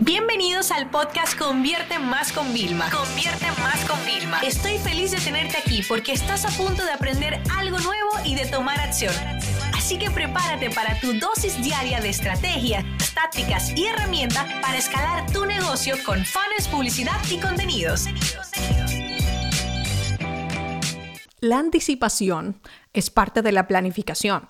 Bienvenidos 0.00 0.72
al 0.72 0.90
podcast 0.90 1.38
Convierte 1.38 1.98
Más 1.98 2.30
con 2.30 2.52
Vilma. 2.52 2.90
Convierte 2.90 3.46
Más 3.62 3.82
con 3.88 3.98
Vilma. 4.04 4.40
Estoy 4.40 4.76
feliz 4.76 5.10
de 5.12 5.16
tenerte 5.18 5.56
aquí 5.56 5.82
porque 5.88 6.12
estás 6.12 6.44
a 6.44 6.50
punto 6.50 6.84
de 6.84 6.92
aprender 6.92 7.40
algo 7.56 7.78
nuevo 7.78 8.10
y 8.22 8.34
de 8.34 8.44
tomar 8.44 8.78
acción. 8.78 9.14
Así 9.74 9.98
que 9.98 10.10
prepárate 10.10 10.68
para 10.70 11.00
tu 11.00 11.14
dosis 11.14 11.62
diaria 11.62 12.00
de 12.00 12.10
estrategias, 12.10 12.84
tácticas 13.14 13.70
y 13.74 13.86
herramientas 13.86 14.44
para 14.60 14.76
escalar 14.76 15.30
tu 15.32 15.46
negocio 15.46 15.94
con 16.04 16.22
fans, 16.26 16.68
publicidad 16.70 17.18
y 17.30 17.38
contenidos. 17.38 18.04
La 21.40 21.58
anticipación 21.58 22.60
es 22.92 23.08
parte 23.08 23.40
de 23.40 23.52
la 23.52 23.66
planificación. 23.66 24.48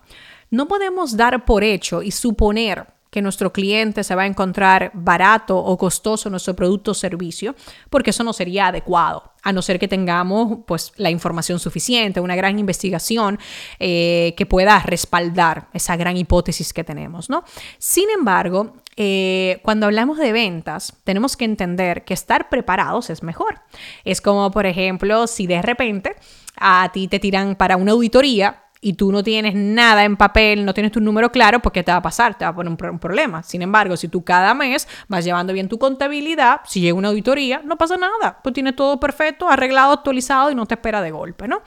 No 0.49 0.67
podemos 0.67 1.15
dar 1.15 1.45
por 1.45 1.63
hecho 1.63 2.01
y 2.01 2.11
suponer 2.11 2.96
que 3.09 3.21
nuestro 3.21 3.53
cliente 3.53 4.03
se 4.03 4.15
va 4.15 4.23
a 4.23 4.27
encontrar 4.27 4.91
barato 4.93 5.57
o 5.57 5.77
costoso 5.77 6.29
nuestro 6.29 6.55
producto 6.55 6.91
o 6.91 6.93
servicio, 6.93 7.55
porque 7.89 8.09
eso 8.11 8.23
no 8.23 8.33
sería 8.33 8.67
adecuado, 8.67 9.31
a 9.43 9.53
no 9.53 9.61
ser 9.61 9.79
que 9.79 9.87
tengamos 9.87 10.59
pues 10.65 10.91
la 10.97 11.09
información 11.09 11.59
suficiente, 11.59 12.19
una 12.19 12.35
gran 12.35 12.59
investigación 12.59 13.39
eh, 13.79 14.33
que 14.37 14.45
pueda 14.45 14.79
respaldar 14.79 15.67
esa 15.73 15.95
gran 15.95 16.17
hipótesis 16.17 16.73
que 16.73 16.83
tenemos, 16.83 17.29
¿no? 17.29 17.43
Sin 17.77 18.09
embargo, 18.09 18.73
eh, 18.97 19.59
cuando 19.61 19.85
hablamos 19.85 20.17
de 20.17 20.31
ventas, 20.31 20.93
tenemos 21.03 21.37
que 21.37 21.45
entender 21.45 22.03
que 22.03 22.15
estar 22.15 22.49
preparados 22.49 23.09
es 23.09 23.21
mejor. 23.21 23.61
Es 24.03 24.21
como, 24.21 24.49
por 24.51 24.65
ejemplo, 24.65 25.27
si 25.27 25.45
de 25.45 25.61
repente 25.61 26.15
a 26.59 26.89
ti 26.91 27.07
te 27.07 27.19
tiran 27.19 27.55
para 27.55 27.77
una 27.77 27.91
auditoría, 27.91 28.63
y 28.81 28.93
tú 28.93 29.11
no 29.11 29.23
tienes 29.23 29.55
nada 29.55 30.03
en 30.03 30.17
papel, 30.17 30.65
no 30.65 30.73
tienes 30.73 30.91
tu 30.91 31.01
número 31.01 31.31
claro, 31.31 31.59
pues 31.59 31.73
¿qué 31.73 31.83
te 31.83 31.91
va 31.91 31.97
a 31.97 32.01
pasar? 32.01 32.37
Te 32.37 32.45
va 32.45 32.49
a 32.49 32.55
poner 32.55 32.71
un, 32.71 32.99
problema. 32.99 33.43
Sin 33.43 33.61
embargo, 33.61 33.97
si 33.97 34.07
tú 34.07 34.23
cada 34.23 34.53
mes 34.53 34.87
vas 35.07 35.25
llevando 35.25 35.53
bien 35.53 35.67
tu 35.67 35.77
contabilidad, 35.77 36.61
si 36.65 36.81
llega 36.81 36.97
una 36.97 37.09
auditoría, 37.09 37.61
no 37.63 37.77
pasa 37.77 37.97
nada. 37.97 38.39
Tú 38.43 38.51
tienes 38.51 38.75
todo 38.75 38.99
perfecto, 38.99 39.49
arreglado, 39.49 39.93
actualizado 39.93 40.51
y 40.51 40.55
no 40.55 40.65
te 40.65 40.75
espera 40.75 41.01
de 41.01 41.11
golpe, 41.11 41.47
¿no? 41.47 41.61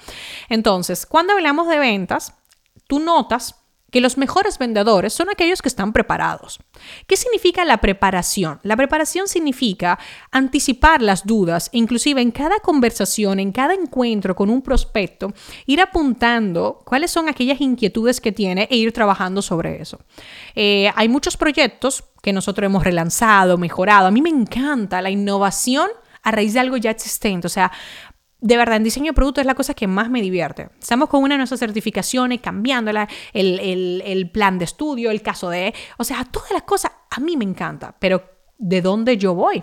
Entonces, 0.49 1.07
cuando 1.07 1.33
hablamos 1.33 1.69
de 1.69 1.79
ventas, 1.79 2.35
tú 2.87 3.01
notas 3.01 3.60
que 3.91 4.01
los 4.01 4.17
mejores 4.17 4.59
vendedores 4.59 5.13
son 5.13 5.31
aquellos 5.31 5.63
que 5.63 5.69
están 5.69 5.93
preparados. 5.93 6.61
¿Qué 7.07 7.17
significa 7.17 7.65
la 7.65 7.79
preparación? 7.79 8.61
La 8.63 8.77
preparación 8.77 9.29
significa 9.29 9.99
anticipar 10.31 11.03
las 11.03 11.27
dudas, 11.27 11.69
inclusive 11.73 12.21
en 12.21 12.31
cada 12.31 12.61
conversación, 12.61 13.41
en 13.41 13.53
cada 13.53 13.75
encuentro 13.75 14.35
con 14.35 14.51
un 14.51 14.63
prospecto, 14.63 15.33
ir 15.67 15.81
apuntando 15.81 16.83
cuáles 16.85 17.11
son 17.11 17.29
aquellas 17.29 17.61
inquietudes 17.61 18.21
que 18.21 18.33
tiene 18.33 18.69
e 18.71 18.77
ir 18.77 18.93
trabajando 18.93 19.43
sobre 19.43 19.81
eso. 19.81 20.01
Eh, 20.55 20.91
hay 20.95 21.09
muchos 21.09 21.37
proyectos 21.37 22.05
que 22.23 22.33
nosotros 22.33 22.67
hemos 22.67 22.85
relanzado, 22.85 23.59
mejorado. 23.59 24.07
A 24.07 24.11
mí 24.11 24.23
me 24.23 24.31
encanta 24.31 25.03
la 25.03 25.11
innovación 25.11 25.89
a 26.23 26.31
raíz 26.31 26.55
de 26.55 26.61
algo 26.61 26.77
ya 26.77 26.91
existente. 26.91 27.47
O 27.47 27.51
sea, 27.51 27.73
de 28.41 28.57
verdad, 28.57 28.77
en 28.77 28.85
diseño 28.85 29.13
de 29.13 29.15
producto 29.15 29.41
es 29.41 29.47
la 29.47 29.55
cosa 29.55 29.75
que 29.75 29.87
más 29.87 30.11
me 30.11 30.23
divierte. 30.23 30.71
Estamos 30.81 31.09
con 31.09 31.23
una 31.23 31.35
de 31.35 31.39
nuestras 31.39 31.61
certificaciones, 31.61 32.41
cambiándola, 32.41 33.09
el, 33.33 34.03
el, 34.05 34.31
plan 34.31 34.59
de 34.59 34.65
estudio, 34.65 35.11
el 35.11 35.23
caso 35.23 35.51
de... 35.51 35.75
O 35.99 36.05
sea, 36.05 36.25
todas 36.25 36.51
las 36.51 36.63
cosas 36.63 36.93
a 37.11 37.21
mí 37.21 37.37
me 37.37 37.45
encanta, 37.45 37.95
pero 37.99 38.23
¿de 38.59 38.81
dónde 38.81 39.17
yo 39.17 39.35
voy? 39.35 39.63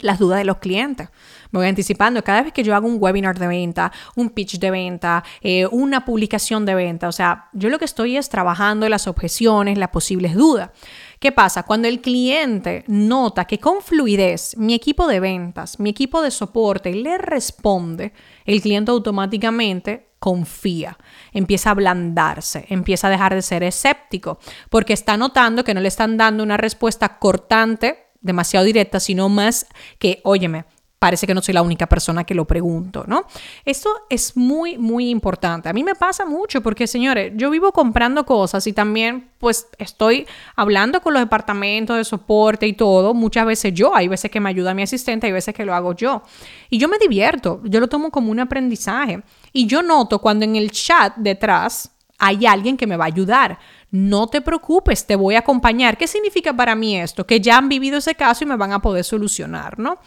Las 0.00 0.18
dudas 0.18 0.38
de 0.38 0.44
los 0.44 0.58
clientes. 0.58 1.08
Me 1.50 1.58
voy 1.58 1.68
anticipando. 1.68 2.22
Cada 2.22 2.42
vez 2.42 2.52
que 2.52 2.62
yo 2.62 2.74
hago 2.74 2.86
un 2.86 2.98
webinar 3.00 3.38
de 3.38 3.46
venta, 3.46 3.92
un 4.16 4.30
pitch 4.30 4.58
de 4.58 4.70
venta, 4.70 5.24
eh, 5.40 5.66
una 5.66 6.04
publicación 6.04 6.64
de 6.64 6.74
venta, 6.74 7.08
o 7.08 7.12
sea, 7.12 7.48
yo 7.52 7.68
lo 7.68 7.78
que 7.78 7.84
estoy 7.84 8.16
es 8.16 8.28
trabajando 8.28 8.88
las 8.88 9.06
objeciones, 9.06 9.78
las 9.78 9.88
posibles 9.88 10.34
dudas. 10.34 10.70
¿Qué 11.18 11.32
pasa? 11.32 11.64
Cuando 11.64 11.88
el 11.88 12.00
cliente 12.00 12.84
nota 12.86 13.44
que 13.44 13.58
con 13.58 13.82
fluidez 13.82 14.56
mi 14.56 14.74
equipo 14.74 15.06
de 15.06 15.20
ventas, 15.20 15.78
mi 15.78 15.90
equipo 15.90 16.22
de 16.22 16.30
soporte 16.30 16.94
le 16.94 17.18
responde, 17.18 18.12
el 18.46 18.62
cliente 18.62 18.90
automáticamente 18.90 20.10
confía, 20.20 20.98
empieza 21.32 21.70
a 21.70 21.72
ablandarse, 21.72 22.66
empieza 22.68 23.08
a 23.08 23.10
dejar 23.10 23.34
de 23.34 23.42
ser 23.42 23.62
escéptico, 23.62 24.38
porque 24.68 24.92
está 24.92 25.16
notando 25.16 25.64
que 25.64 25.74
no 25.74 25.80
le 25.80 25.88
están 25.88 26.16
dando 26.16 26.42
una 26.42 26.58
respuesta 26.58 27.18
cortante, 27.18 28.09
demasiado 28.20 28.64
directa, 28.64 29.00
sino 29.00 29.28
más 29.28 29.66
que, 29.98 30.20
óyeme, 30.24 30.64
parece 31.00 31.26
que 31.26 31.34
no 31.34 31.40
soy 31.40 31.54
la 31.54 31.62
única 31.62 31.88
persona 31.88 32.24
que 32.24 32.34
lo 32.34 32.44
pregunto, 32.44 33.04
¿no? 33.06 33.24
Esto 33.64 33.88
es 34.10 34.36
muy, 34.36 34.76
muy 34.76 35.08
importante. 35.08 35.70
A 35.70 35.72
mí 35.72 35.82
me 35.82 35.94
pasa 35.94 36.26
mucho 36.26 36.60
porque, 36.60 36.86
señores, 36.86 37.32
yo 37.36 37.48
vivo 37.48 37.72
comprando 37.72 38.26
cosas 38.26 38.66
y 38.66 38.74
también, 38.74 39.30
pues, 39.38 39.66
estoy 39.78 40.26
hablando 40.56 41.00
con 41.00 41.14
los 41.14 41.22
departamentos 41.22 41.96
de 41.96 42.04
soporte 42.04 42.66
y 42.66 42.74
todo. 42.74 43.14
Muchas 43.14 43.46
veces 43.46 43.72
yo, 43.72 43.96
hay 43.96 44.08
veces 44.08 44.30
que 44.30 44.40
me 44.40 44.50
ayuda 44.50 44.74
mi 44.74 44.82
asistente, 44.82 45.26
hay 45.26 45.32
veces 45.32 45.54
que 45.54 45.64
lo 45.64 45.74
hago 45.74 45.94
yo. 45.94 46.22
Y 46.68 46.76
yo 46.76 46.86
me 46.86 46.98
divierto, 46.98 47.62
yo 47.64 47.80
lo 47.80 47.88
tomo 47.88 48.10
como 48.10 48.30
un 48.30 48.40
aprendizaje. 48.40 49.22
Y 49.54 49.66
yo 49.66 49.82
noto 49.82 50.18
cuando 50.18 50.44
en 50.44 50.54
el 50.54 50.70
chat 50.70 51.16
detrás 51.16 51.92
hay 52.20 52.46
alguien 52.46 52.76
que 52.76 52.86
me 52.86 52.96
va 52.96 53.04
a 53.04 53.08
ayudar 53.08 53.58
no 53.90 54.28
te 54.28 54.40
preocupes, 54.40 55.06
te 55.06 55.16
voy 55.16 55.34
a 55.34 55.40
acompañar. 55.40 55.96
¿Qué 55.96 56.06
significa 56.06 56.52
para 56.52 56.74
mí 56.74 56.96
esto? 56.96 57.26
Que 57.26 57.40
ya 57.40 57.58
han 57.58 57.68
vivido 57.68 57.98
ese 57.98 58.14
caso 58.14 58.44
y 58.44 58.46
me 58.46 58.56
van 58.56 58.72
a 58.72 58.80
poder 58.80 59.04
solucionar, 59.04 59.78
¿no? 59.78 59.98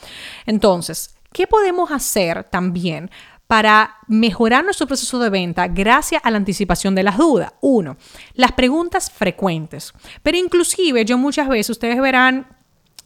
Entonces, 0.45 1.15
¿qué 1.31 1.47
podemos 1.47 1.91
hacer 1.91 2.45
también 2.45 3.11
para 3.45 3.97
mejorar 4.07 4.63
nuestro 4.63 4.87
proceso 4.87 5.19
de 5.19 5.29
venta 5.29 5.67
gracias 5.67 6.21
a 6.23 6.31
la 6.31 6.37
anticipación 6.37 6.95
de 6.95 7.03
las 7.03 7.17
dudas? 7.17 7.53
Uno, 7.59 7.97
las 8.35 8.53
preguntas 8.53 9.11
frecuentes. 9.11 9.93
Pero 10.21 10.37
inclusive 10.37 11.03
yo 11.03 11.17
muchas 11.17 11.49
veces, 11.49 11.71
ustedes 11.71 11.99
verán 11.99 12.47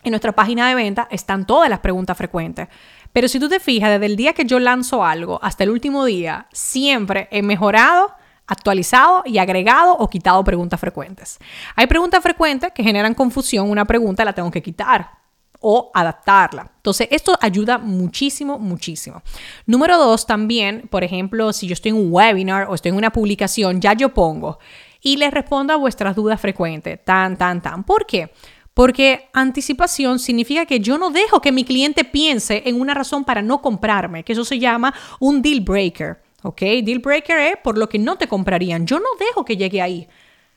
en 0.04 0.12
nuestra 0.12 0.34
página 0.34 0.70
de 0.70 0.76
venta, 0.76 1.08
están 1.10 1.48
todas 1.48 1.72
las 1.72 1.80
preguntas 1.80 2.16
frecuentes. 2.16 2.68
Pero 3.14 3.28
si 3.28 3.40
tú 3.40 3.50
te 3.50 3.60
fijas, 3.60 3.90
desde 3.90 4.06
el 4.06 4.16
día 4.16 4.34
que 4.34 4.46
yo 4.46 4.60
lanzo 4.60 5.04
algo 5.04 5.40
hasta 5.42 5.64
el 5.64 5.72
último 5.72 6.06
día, 6.06 6.48
siempre 6.52 7.28
he 7.32 7.42
mejorado 7.42 8.14
actualizado 8.48 9.24
y 9.26 9.38
agregado 9.38 9.96
o 9.98 10.10
quitado 10.10 10.44
preguntas 10.44 10.80
frecuentes. 10.80 11.38
Hay 11.76 11.88
preguntas 11.88 12.24
frecuentes 12.24 12.72
que 12.74 12.84
generan 12.84 13.14
confusión, 13.14 13.70
una 13.70 13.86
pregunta 13.86 14.26
la 14.26 14.34
tengo 14.34 14.50
que 14.50 14.64
quitar 14.64 15.12
o 15.60 15.92
adaptarla. 15.94 16.72
Entonces, 16.78 17.08
esto 17.12 17.38
ayuda 17.42 17.78
muchísimo, 17.78 18.60
muchísimo. 18.60 19.22
Número 19.66 19.98
dos, 19.98 20.26
también, 20.26 20.88
por 20.90 21.04
ejemplo, 21.04 21.52
si 21.52 21.68
yo 21.68 21.74
estoy 21.74 21.90
en 21.90 21.98
un 21.98 22.12
webinar 22.12 22.68
o 22.70 22.76
estoy 22.76 22.90
en 22.90 22.98
una 22.98 23.12
publicación, 23.12 23.82
ya 23.82 23.94
yo 23.94 24.14
pongo 24.14 24.60
y 25.02 25.18
les 25.18 25.32
respondo 25.32 25.74
a 25.74 25.78
vuestras 25.78 26.16
dudas 26.16 26.40
frecuentes, 26.40 27.04
tan, 27.04 27.38
tan, 27.38 27.62
tan. 27.62 27.84
¿Por 27.84 28.06
qué? 28.06 28.32
Porque 28.74 29.30
anticipación 29.34 30.20
significa 30.20 30.66
que 30.66 30.80
yo 30.80 30.98
no 30.98 31.10
dejo 31.10 31.42
que 31.42 31.52
mi 31.52 31.64
cliente 31.64 32.04
piense 32.04 32.64
en 32.66 32.80
una 32.80 32.94
razón 32.94 33.24
para 33.24 33.42
no 33.42 33.62
comprarme, 33.62 34.24
que 34.24 34.34
eso 34.34 34.46
se 34.46 34.60
llama 34.60 34.94
un 35.20 35.42
deal 35.42 35.62
breaker. 35.62 36.22
¿Ok? 36.44 36.62
Deal 36.62 37.00
breaker 37.00 37.38
es 37.40 37.58
por 37.64 37.78
lo 37.78 37.90
que 37.90 38.00
no 38.00 38.18
te 38.18 38.28
comprarían. 38.28 38.86
Yo 38.86 39.00
no 39.00 39.10
dejo 39.20 39.44
que 39.44 39.58
llegue 39.58 39.82
ahí. 39.82 40.08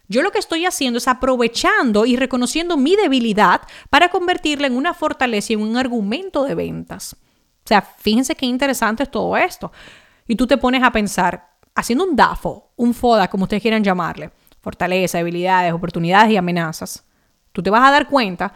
Yo 0.09 0.23
lo 0.23 0.33
que 0.33 0.41
estoy 0.41 0.67
haciendo 0.67 0.99
es 0.99 1.07
aprovechando 1.07 2.05
y 2.05 2.17
reconociendo 2.17 2.77
mi 2.77 2.97
debilidad 2.97 3.63
para 3.91 4.09
convertirla 4.09 4.67
en 4.67 4.77
una 4.77 4.93
fortaleza 4.93 5.53
y 5.53 5.55
en 5.55 5.63
un 5.63 5.77
argumento 5.77 6.45
de 6.45 6.57
ventas. 6.57 7.15
O 7.65 7.69
sea, 7.69 7.83
fíjense 7.83 8.35
qué 8.35 8.47
interesante 8.47 9.05
es 9.05 9.11
todo 9.11 9.37
esto. 9.37 9.71
Y 10.27 10.35
tú 10.35 10.47
te 10.47 10.59
pones 10.59 10.83
a 10.83 10.91
pensar, 10.91 11.51
haciendo 11.75 12.05
un 12.05 12.17
DAFO, 12.17 12.73
un 12.77 12.93
FODA, 12.93 13.29
como 13.29 13.45
ustedes 13.45 13.63
quieran 13.63 13.85
llamarle, 13.85 14.31
fortaleza, 14.61 15.19
debilidades, 15.19 15.73
oportunidades 15.73 16.33
y 16.33 16.37
amenazas, 16.37 17.05
tú 17.53 17.63
te 17.63 17.71
vas 17.71 17.89
a 17.89 17.93
dar 17.93 18.09
cuenta 18.09 18.53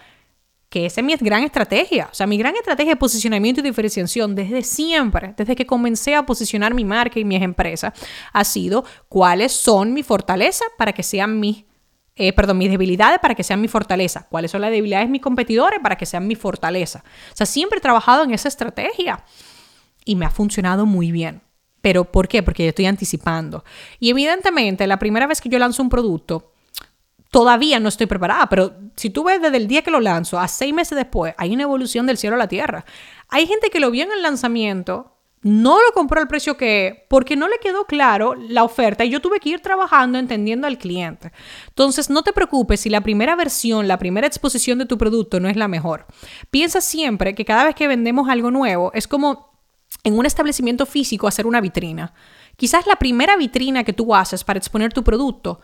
que 0.74 0.86
esa 0.86 1.02
es 1.02 1.06
mi 1.06 1.14
gran 1.14 1.44
estrategia. 1.44 2.08
O 2.10 2.14
sea, 2.16 2.26
mi 2.26 2.36
gran 2.36 2.56
estrategia 2.56 2.94
de 2.94 2.96
posicionamiento 2.96 3.60
y 3.60 3.62
diferenciación 3.62 4.34
desde 4.34 4.64
siempre, 4.64 5.32
desde 5.36 5.54
que 5.54 5.66
comencé 5.66 6.16
a 6.16 6.26
posicionar 6.26 6.74
mi 6.74 6.84
marca 6.84 7.20
y 7.20 7.24
mis 7.24 7.40
empresas, 7.40 7.92
ha 8.32 8.42
sido 8.42 8.84
cuáles 9.08 9.52
son 9.52 9.92
mis 9.92 10.04
fortalezas 10.04 10.66
para 10.76 10.92
que 10.92 11.04
sean 11.04 11.38
mis, 11.38 11.64
eh, 12.16 12.32
perdón, 12.32 12.58
mis 12.58 12.70
debilidades 12.70 13.20
para 13.20 13.36
que 13.36 13.44
sean 13.44 13.60
mi 13.60 13.68
fortaleza. 13.68 14.26
Cuáles 14.28 14.50
son 14.50 14.62
las 14.62 14.72
debilidades 14.72 15.06
de 15.06 15.12
mis 15.12 15.22
competidores 15.22 15.78
para 15.80 15.96
que 15.96 16.06
sean 16.06 16.26
mi 16.26 16.34
fortaleza. 16.34 17.04
O 17.32 17.36
sea, 17.36 17.46
siempre 17.46 17.78
he 17.78 17.80
trabajado 17.80 18.24
en 18.24 18.32
esa 18.32 18.48
estrategia 18.48 19.24
y 20.04 20.16
me 20.16 20.26
ha 20.26 20.30
funcionado 20.30 20.86
muy 20.86 21.12
bien. 21.12 21.40
¿Pero 21.82 22.10
por 22.10 22.26
qué? 22.26 22.42
Porque 22.42 22.64
yo 22.64 22.70
estoy 22.70 22.86
anticipando. 22.86 23.64
Y 24.00 24.10
evidentemente, 24.10 24.88
la 24.88 24.98
primera 24.98 25.28
vez 25.28 25.40
que 25.40 25.48
yo 25.48 25.60
lanzo 25.60 25.84
un 25.84 25.88
producto, 25.88 26.53
todavía 27.34 27.80
no 27.80 27.88
estoy 27.88 28.06
preparada, 28.06 28.48
pero 28.48 28.74
si 28.94 29.10
tú 29.10 29.24
ves 29.24 29.42
desde 29.42 29.56
el 29.56 29.66
día 29.66 29.82
que 29.82 29.90
lo 29.90 29.98
lanzo 29.98 30.38
a 30.38 30.46
seis 30.46 30.72
meses 30.72 30.94
después, 30.94 31.34
hay 31.36 31.52
una 31.52 31.64
evolución 31.64 32.06
del 32.06 32.16
cielo 32.16 32.36
a 32.36 32.38
la 32.38 32.46
tierra. 32.46 32.84
Hay 33.28 33.48
gente 33.48 33.70
que 33.70 33.80
lo 33.80 33.90
vio 33.90 34.04
en 34.04 34.12
el 34.12 34.22
lanzamiento, 34.22 35.16
no 35.42 35.82
lo 35.82 35.92
compró 35.94 36.20
al 36.20 36.28
precio 36.28 36.56
que 36.56 37.06
porque 37.10 37.34
no 37.34 37.48
le 37.48 37.58
quedó 37.58 37.86
claro 37.86 38.36
la 38.36 38.62
oferta 38.62 39.04
y 39.04 39.10
yo 39.10 39.20
tuve 39.20 39.40
que 39.40 39.48
ir 39.48 39.58
trabajando 39.58 40.16
entendiendo 40.16 40.68
al 40.68 40.78
cliente. 40.78 41.32
Entonces, 41.70 42.08
no 42.08 42.22
te 42.22 42.32
preocupes 42.32 42.78
si 42.78 42.88
la 42.88 43.00
primera 43.00 43.34
versión, 43.34 43.88
la 43.88 43.98
primera 43.98 44.28
exposición 44.28 44.78
de 44.78 44.86
tu 44.86 44.96
producto 44.96 45.40
no 45.40 45.48
es 45.48 45.56
la 45.56 45.66
mejor. 45.66 46.06
Piensa 46.52 46.80
siempre 46.80 47.34
que 47.34 47.44
cada 47.44 47.64
vez 47.64 47.74
que 47.74 47.88
vendemos 47.88 48.28
algo 48.28 48.52
nuevo 48.52 48.92
es 48.94 49.08
como 49.08 49.58
en 50.04 50.16
un 50.16 50.24
establecimiento 50.24 50.86
físico 50.86 51.26
hacer 51.26 51.48
una 51.48 51.60
vitrina. 51.60 52.14
Quizás 52.56 52.86
la 52.86 52.94
primera 52.94 53.36
vitrina 53.36 53.82
que 53.82 53.92
tú 53.92 54.14
haces 54.14 54.44
para 54.44 54.58
exponer 54.58 54.92
tu 54.92 55.02
producto 55.02 55.60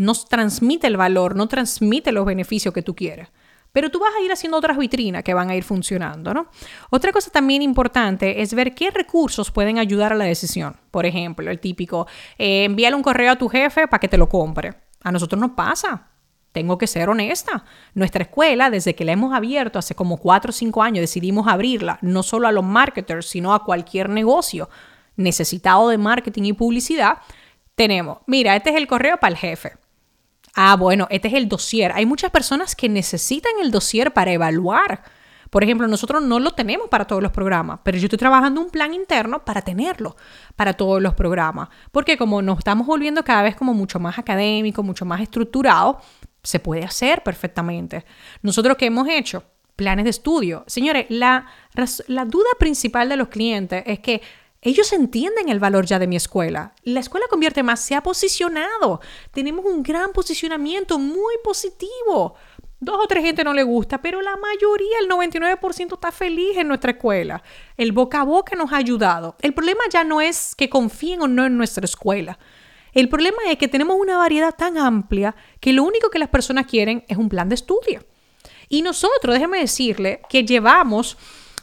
no 0.00 0.14
transmite 0.14 0.86
el 0.86 0.96
valor, 0.96 1.36
no 1.36 1.46
transmite 1.46 2.10
los 2.10 2.24
beneficios 2.24 2.72
que 2.74 2.82
tú 2.82 2.94
quieres. 2.94 3.28
pero 3.72 3.88
tú 3.88 4.00
vas 4.00 4.12
a 4.16 4.20
ir 4.20 4.32
haciendo 4.32 4.58
otras 4.58 4.76
vitrinas 4.76 5.22
que 5.22 5.32
van 5.32 5.48
a 5.48 5.54
ir 5.54 5.62
funcionando, 5.62 6.34
¿no? 6.34 6.48
Otra 6.90 7.12
cosa 7.12 7.30
también 7.30 7.62
importante 7.62 8.42
es 8.42 8.52
ver 8.52 8.74
qué 8.74 8.90
recursos 8.90 9.52
pueden 9.52 9.78
ayudar 9.78 10.12
a 10.12 10.16
la 10.16 10.24
decisión. 10.24 10.74
Por 10.90 11.06
ejemplo, 11.06 11.48
el 11.48 11.60
típico, 11.60 12.08
eh, 12.36 12.64
envíale 12.64 12.96
un 12.96 13.02
correo 13.02 13.30
a 13.30 13.36
tu 13.36 13.48
jefe 13.48 13.86
para 13.86 14.00
que 14.00 14.08
te 14.08 14.18
lo 14.18 14.28
compre. 14.28 14.74
A 15.04 15.12
nosotros 15.12 15.40
no 15.40 15.54
pasa. 15.54 16.08
Tengo 16.50 16.78
que 16.78 16.88
ser 16.88 17.08
honesta. 17.08 17.64
Nuestra 17.94 18.24
escuela, 18.24 18.70
desde 18.70 18.96
que 18.96 19.04
la 19.04 19.12
hemos 19.12 19.32
abierto 19.32 19.78
hace 19.78 19.94
como 19.94 20.16
4 20.16 20.50
o 20.50 20.52
5 20.52 20.82
años, 20.82 21.02
decidimos 21.02 21.46
abrirla 21.46 21.98
no 22.02 22.24
solo 22.24 22.48
a 22.48 22.52
los 22.52 22.64
marketers, 22.64 23.26
sino 23.26 23.54
a 23.54 23.64
cualquier 23.64 24.08
negocio 24.08 24.68
necesitado 25.14 25.90
de 25.90 25.98
marketing 25.98 26.42
y 26.42 26.52
publicidad. 26.54 27.18
Tenemos, 27.76 28.18
mira, 28.26 28.56
este 28.56 28.70
es 28.70 28.76
el 28.76 28.88
correo 28.88 29.18
para 29.18 29.32
el 29.32 29.38
jefe. 29.38 29.79
Ah, 30.54 30.76
bueno, 30.76 31.06
este 31.10 31.28
es 31.28 31.34
el 31.34 31.48
dossier. 31.48 31.92
Hay 31.92 32.06
muchas 32.06 32.30
personas 32.30 32.74
que 32.74 32.88
necesitan 32.88 33.52
el 33.62 33.70
dossier 33.70 34.12
para 34.12 34.32
evaluar. 34.32 35.02
Por 35.50 35.64
ejemplo, 35.64 35.88
nosotros 35.88 36.22
no 36.22 36.38
lo 36.38 36.52
tenemos 36.52 36.88
para 36.88 37.06
todos 37.06 37.22
los 37.22 37.32
programas, 37.32 37.80
pero 37.82 37.98
yo 37.98 38.06
estoy 38.06 38.18
trabajando 38.18 38.60
un 38.60 38.70
plan 38.70 38.94
interno 38.94 39.44
para 39.44 39.62
tenerlo 39.62 40.16
para 40.54 40.74
todos 40.74 41.02
los 41.02 41.14
programas. 41.14 41.68
Porque 41.90 42.16
como 42.16 42.40
nos 42.40 42.58
estamos 42.58 42.86
volviendo 42.86 43.24
cada 43.24 43.42
vez 43.42 43.56
como 43.56 43.74
mucho 43.74 43.98
más 43.98 44.18
académico, 44.18 44.82
mucho 44.84 45.04
más 45.04 45.20
estructurado, 45.20 46.00
se 46.42 46.60
puede 46.60 46.84
hacer 46.84 47.22
perfectamente. 47.22 48.04
Nosotros 48.42 48.76
qué 48.76 48.86
hemos 48.86 49.08
hecho? 49.08 49.42
Planes 49.74 50.04
de 50.04 50.10
estudio. 50.10 50.62
Señores, 50.66 51.06
la, 51.08 51.46
la 52.06 52.24
duda 52.24 52.50
principal 52.58 53.08
de 53.08 53.16
los 53.16 53.28
clientes 53.28 53.82
es 53.86 53.98
que 53.98 54.22
ellos 54.62 54.92
entienden 54.92 55.48
el 55.48 55.58
valor 55.58 55.86
ya 55.86 55.98
de 55.98 56.06
mi 56.06 56.16
escuela. 56.16 56.74
La 56.82 57.00
escuela 57.00 57.26
convierte 57.30 57.62
más, 57.62 57.80
se 57.80 57.94
ha 57.94 58.02
posicionado. 58.02 59.00
Tenemos 59.32 59.64
un 59.64 59.82
gran 59.82 60.12
posicionamiento 60.12 60.98
muy 60.98 61.34
positivo. 61.42 62.34
Dos 62.78 62.98
o 63.02 63.06
tres 63.06 63.24
gente 63.24 63.44
no 63.44 63.54
le 63.54 63.62
gusta, 63.62 64.02
pero 64.02 64.20
la 64.20 64.36
mayoría, 64.36 64.98
el 65.00 65.08
99% 65.08 65.94
está 65.94 66.12
feliz 66.12 66.56
en 66.56 66.68
nuestra 66.68 66.92
escuela. 66.92 67.42
El 67.76 67.92
boca 67.92 68.20
a 68.20 68.24
boca 68.24 68.54
nos 68.56 68.72
ha 68.72 68.76
ayudado. 68.76 69.36
El 69.40 69.54
problema 69.54 69.80
ya 69.90 70.04
no 70.04 70.20
es 70.20 70.54
que 70.54 70.68
confíen 70.68 71.22
o 71.22 71.28
no 71.28 71.46
en 71.46 71.56
nuestra 71.56 71.84
escuela. 71.84 72.38
El 72.92 73.08
problema 73.08 73.38
es 73.48 73.56
que 73.56 73.68
tenemos 73.68 73.96
una 73.98 74.18
variedad 74.18 74.54
tan 74.54 74.76
amplia 74.76 75.36
que 75.60 75.72
lo 75.72 75.84
único 75.84 76.10
que 76.10 76.18
las 76.18 76.28
personas 76.28 76.66
quieren 76.66 77.04
es 77.08 77.16
un 77.16 77.28
plan 77.28 77.48
de 77.48 77.54
estudio. 77.54 78.04
Y 78.68 78.82
nosotros, 78.82 79.34
déjeme 79.34 79.60
decirle 79.60 80.20
que 80.28 80.44
llevamos 80.44 81.16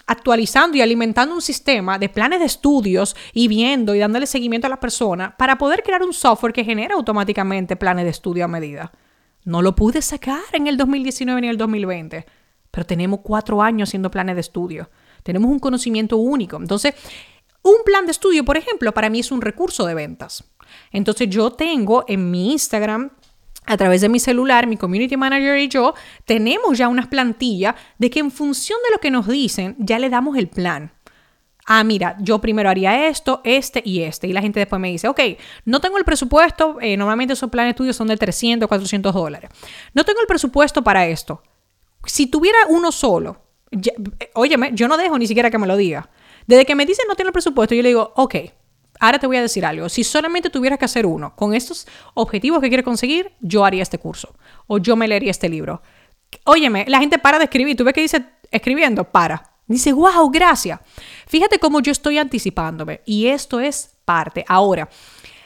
actualizando 0.07 0.77
y 0.77 0.81
alimentando 0.81 1.35
un 1.35 1.41
sistema 1.41 1.99
de 1.99 2.09
planes 2.09 2.39
de 2.39 2.45
estudios 2.45 3.15
y 3.33 3.47
viendo 3.47 3.93
y 3.93 3.99
dándole 3.99 4.25
seguimiento 4.25 4.67
a 4.67 4.69
la 4.69 4.79
persona 4.79 5.35
para 5.37 5.57
poder 5.57 5.83
crear 5.83 6.01
un 6.01 6.13
software 6.13 6.53
que 6.53 6.63
genera 6.63 6.95
automáticamente 6.95 7.75
planes 7.75 8.05
de 8.05 8.11
estudio 8.11 8.45
a 8.45 8.47
medida. 8.47 8.91
No 9.43 9.61
lo 9.61 9.75
pude 9.75 10.01
sacar 10.01 10.41
en 10.53 10.67
el 10.67 10.77
2019 10.77 11.41
ni 11.41 11.47
el 11.47 11.57
2020, 11.57 12.25
pero 12.71 12.85
tenemos 12.85 13.19
cuatro 13.21 13.61
años 13.61 13.89
haciendo 13.89 14.09
planes 14.09 14.35
de 14.35 14.41
estudio. 14.41 14.89
Tenemos 15.23 15.51
un 15.51 15.59
conocimiento 15.59 16.17
único. 16.17 16.57
Entonces, 16.57 16.93
un 17.61 17.83
plan 17.85 18.05
de 18.05 18.11
estudio, 18.11 18.45
por 18.45 18.57
ejemplo, 18.57 18.93
para 18.93 19.09
mí 19.09 19.19
es 19.19 19.31
un 19.31 19.41
recurso 19.41 19.85
de 19.85 19.93
ventas. 19.93 20.43
Entonces, 20.91 21.29
yo 21.29 21.51
tengo 21.51 22.05
en 22.07 22.31
mi 22.31 22.51
Instagram 22.53 23.11
a 23.67 23.77
través 23.77 24.01
de 24.01 24.09
mi 24.09 24.19
celular, 24.19 24.65
mi 24.65 24.77
community 24.77 25.17
manager 25.17 25.57
y 25.59 25.67
yo, 25.67 25.93
tenemos 26.25 26.77
ya 26.77 26.87
unas 26.87 27.07
plantillas 27.07 27.75
de 27.97 28.09
que 28.09 28.19
en 28.19 28.31
función 28.31 28.79
de 28.85 28.95
lo 28.95 28.99
que 28.99 29.11
nos 29.11 29.27
dicen, 29.27 29.75
ya 29.77 29.99
le 29.99 30.09
damos 30.09 30.37
el 30.37 30.47
plan. 30.47 30.93
Ah, 31.65 31.83
mira, 31.83 32.15
yo 32.21 32.39
primero 32.39 32.69
haría 32.69 33.09
esto, 33.09 33.41
este 33.43 33.81
y 33.83 34.03
este. 34.03 34.27
Y 34.27 34.33
la 34.33 34.41
gente 34.41 34.61
después 34.61 34.79
me 34.79 34.89
dice, 34.89 35.09
ok, 35.09 35.19
no 35.65 35.81
tengo 35.81 35.97
el 35.97 36.05
presupuesto, 36.05 36.77
eh, 36.79 36.95
normalmente 36.95 37.33
esos 37.33 37.49
planes 37.49 37.71
estudios 37.71 37.97
son 37.97 38.07
de 38.07 38.15
300, 38.15 38.69
400 38.69 39.13
dólares. 39.13 39.49
No 39.93 40.05
tengo 40.05 40.21
el 40.21 40.27
presupuesto 40.27 40.81
para 40.81 41.05
esto. 41.05 41.43
Si 42.05 42.27
tuviera 42.27 42.57
uno 42.69 42.93
solo, 42.93 43.41
eh, 43.69 44.31
óyeme, 44.33 44.71
yo 44.73 44.87
no 44.87 44.95
dejo 44.95 45.19
ni 45.19 45.27
siquiera 45.27 45.51
que 45.51 45.57
me 45.57 45.67
lo 45.67 45.75
diga. 45.75 46.09
Desde 46.45 46.65
que 46.65 46.73
me 46.73 46.85
dicen 46.85 47.05
no 47.05 47.15
tengo 47.15 47.27
el 47.27 47.33
presupuesto, 47.33 47.75
yo 47.75 47.83
le 47.83 47.89
digo, 47.89 48.13
ok, 48.15 48.35
Ahora 48.99 49.19
te 49.19 49.27
voy 49.27 49.37
a 49.37 49.41
decir 49.41 49.65
algo. 49.65 49.89
Si 49.89 50.03
solamente 50.03 50.49
tuvieras 50.49 50.79
que 50.79 50.85
hacer 50.85 51.05
uno 51.05 51.35
con 51.35 51.53
estos 51.53 51.87
objetivos 52.13 52.61
que 52.61 52.67
quieres 52.67 52.83
conseguir, 52.83 53.31
yo 53.39 53.65
haría 53.65 53.83
este 53.83 53.97
curso 53.97 54.35
o 54.67 54.77
yo 54.77 54.95
me 54.95 55.07
leería 55.07 55.31
este 55.31 55.49
libro. 55.49 55.81
Óyeme, 56.45 56.85
la 56.87 56.99
gente 56.99 57.19
para 57.19 57.37
de 57.37 57.45
escribir. 57.45 57.75
¿Tú 57.75 57.83
ves 57.83 57.93
que 57.93 58.01
dice 58.01 58.25
escribiendo? 58.51 59.03
Para. 59.05 59.51
Dice, 59.67 59.91
wow, 59.93 60.29
gracias. 60.29 60.79
Fíjate 61.27 61.59
cómo 61.59 61.81
yo 61.81 61.91
estoy 61.91 62.17
anticipándome. 62.17 63.01
Y 63.05 63.27
esto 63.27 63.59
es 63.59 63.97
parte. 64.05 64.45
Ahora, 64.47 64.89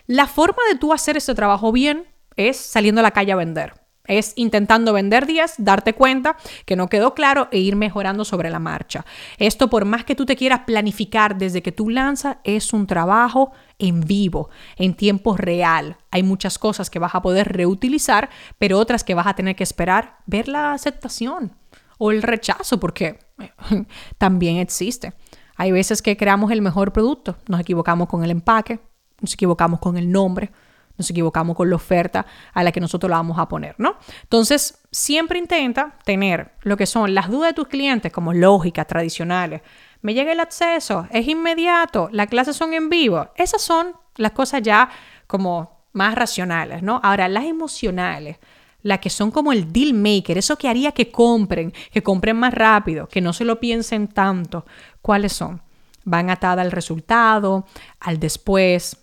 la 0.08 0.28
forma 0.28 0.62
de 0.70 0.78
tú 0.78 0.94
hacer 0.94 1.18
este 1.18 1.34
trabajo 1.34 1.72
bien 1.72 2.06
es 2.36 2.58
saliendo 2.58 3.02
a 3.02 3.04
la 3.04 3.12
calle 3.12 3.32
a 3.32 3.36
vender 3.36 3.81
es 4.12 4.34
intentando 4.36 4.94
vender 4.94 5.26
10, 5.26 5.56
darte 5.60 5.94
cuenta 5.94 6.36
que 6.66 6.76
no 6.76 6.88
quedó 6.88 7.14
claro 7.14 7.48
e 7.52 7.60
ir 7.60 7.76
mejorando 7.76 8.26
sobre 8.26 8.50
la 8.50 8.60
marcha. 8.60 9.06
Esto 9.38 9.70
por 9.70 9.86
más 9.86 10.04
que 10.04 10.16
tú 10.16 10.26
te 10.26 10.36
quieras 10.36 10.62
planificar 10.66 11.38
desde 11.38 11.62
que 11.62 11.72
tú 11.72 11.90
lanzas, 11.90 12.38
es 12.44 12.74
un 12.74 12.88
trabajo 12.88 13.52
en 13.80 14.02
vivo, 14.02 14.50
en 14.76 14.96
tiempo 14.96 15.38
real. 15.38 15.98
Hay 16.12 16.24
muchas 16.24 16.60
cosas 16.60 16.90
que 16.90 17.00
vas 17.00 17.16
a 17.16 17.22
poder 17.22 17.54
reutilizar, 17.54 18.30
pero 18.58 18.78
otras 18.78 19.04
que 19.04 19.16
vas 19.16 19.28
a 19.28 19.34
tener 19.34 19.56
que 19.56 19.64
esperar 19.64 20.18
ver 20.26 20.48
la 20.48 20.74
aceptación 20.74 21.56
o 21.98 22.12
el 22.12 22.22
rechazo, 22.22 22.80
porque 22.80 23.20
también 24.18 24.58
existe. 24.58 25.14
Hay 25.56 25.72
veces 25.72 26.02
que 26.02 26.18
creamos 26.18 26.52
el 26.52 26.62
mejor 26.62 26.92
producto, 26.92 27.38
nos 27.48 27.60
equivocamos 27.60 28.10
con 28.10 28.24
el 28.24 28.32
empaque, 28.32 28.80
nos 29.22 29.34
equivocamos 29.34 29.80
con 29.80 29.96
el 29.98 30.12
nombre, 30.12 30.52
nos 31.02 31.10
equivocamos 31.10 31.56
con 31.56 31.70
la 31.70 31.76
oferta 31.76 32.26
a 32.54 32.64
la 32.64 32.72
que 32.72 32.80
nosotros 32.80 33.10
la 33.10 33.18
vamos 33.18 33.38
a 33.38 33.48
poner, 33.48 33.76
¿no? 33.78 33.98
Entonces, 34.24 34.80
siempre 34.92 35.40
intenta 35.40 35.98
tener 36.06 36.54
lo 36.62 36.78
que 36.78 36.86
son 36.86 37.14
las 37.14 37.30
dudas 37.30 37.50
de 37.50 37.54
tus 37.56 37.68
clientes 37.68 38.12
como 38.12 38.34
lógicas, 38.34 38.88
tradicionales. 38.88 39.62
Me 40.02 40.14
llega 40.14 40.32
el 40.32 40.40
acceso, 40.40 41.08
es 41.12 41.28
inmediato, 41.28 42.10
las 42.12 42.28
clases 42.28 42.56
son 42.56 42.74
en 42.74 42.90
vivo. 42.90 43.28
Esas 43.36 43.62
son 43.62 43.96
las 44.18 44.32
cosas 44.32 44.62
ya 44.62 44.90
como 45.28 45.86
más 45.94 46.16
racionales, 46.16 46.82
¿no? 46.84 47.00
Ahora, 47.04 47.28
las 47.28 47.46
emocionales, 47.46 48.38
las 48.82 49.00
que 49.00 49.10
son 49.10 49.32
como 49.32 49.52
el 49.52 49.72
deal 49.72 49.94
maker, 49.94 50.38
eso 50.38 50.58
que 50.58 50.68
haría 50.68 50.92
que 50.92 51.12
compren, 51.12 51.74
que 51.92 52.02
compren 52.02 52.38
más 52.38 52.54
rápido, 52.54 53.08
que 53.08 53.22
no 53.22 53.34
se 53.34 53.46
lo 53.46 53.60
piensen 53.60 54.08
tanto. 54.08 54.66
¿Cuáles 55.02 55.34
son? 55.34 55.62
Van 56.04 56.30
atadas 56.30 56.66
al 56.66 56.72
resultado, 56.72 57.66
al 58.00 58.20
después, 58.20 58.98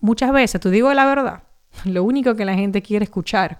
Muchas 0.00 0.32
veces, 0.32 0.60
tú 0.60 0.70
digo 0.70 0.92
la 0.92 1.06
verdad, 1.06 1.42
lo 1.84 2.04
único 2.04 2.34
que 2.34 2.44
la 2.44 2.54
gente 2.54 2.82
quiere 2.82 3.04
escuchar 3.04 3.58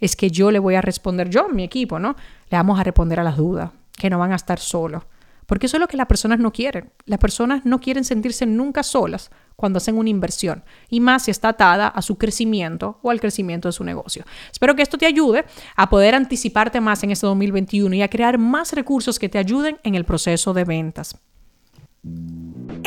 es 0.00 0.16
que 0.16 0.30
yo 0.30 0.50
le 0.50 0.58
voy 0.58 0.74
a 0.74 0.80
responder, 0.80 1.28
yo, 1.28 1.48
mi 1.48 1.64
equipo, 1.64 1.98
¿no? 1.98 2.14
Le 2.50 2.56
vamos 2.56 2.78
a 2.78 2.84
responder 2.84 3.20
a 3.20 3.24
las 3.24 3.36
dudas, 3.36 3.70
que 3.96 4.10
no 4.10 4.18
van 4.18 4.32
a 4.32 4.36
estar 4.36 4.58
solos. 4.58 5.02
Porque 5.46 5.64
eso 5.66 5.78
es 5.78 5.80
lo 5.80 5.88
que 5.88 5.96
las 5.96 6.06
personas 6.06 6.38
no 6.38 6.52
quieren. 6.52 6.92
Las 7.06 7.18
personas 7.18 7.64
no 7.64 7.80
quieren 7.80 8.04
sentirse 8.04 8.44
nunca 8.44 8.82
solas 8.82 9.30
cuando 9.56 9.78
hacen 9.78 9.96
una 9.96 10.10
inversión, 10.10 10.62
y 10.88 11.00
más 11.00 11.24
si 11.24 11.30
está 11.30 11.48
atada 11.48 11.88
a 11.88 12.02
su 12.02 12.16
crecimiento 12.16 13.00
o 13.02 13.10
al 13.10 13.18
crecimiento 13.18 13.66
de 13.66 13.72
su 13.72 13.82
negocio. 13.82 14.24
Espero 14.52 14.76
que 14.76 14.82
esto 14.82 14.98
te 14.98 15.06
ayude 15.06 15.46
a 15.74 15.88
poder 15.88 16.14
anticiparte 16.14 16.80
más 16.80 17.02
en 17.02 17.10
este 17.10 17.26
2021 17.26 17.94
y 17.94 18.02
a 18.02 18.08
crear 18.08 18.38
más 18.38 18.72
recursos 18.72 19.18
que 19.18 19.28
te 19.28 19.38
ayuden 19.38 19.78
en 19.82 19.94
el 19.94 20.04
proceso 20.04 20.52
de 20.54 20.64
ventas. 20.64 21.16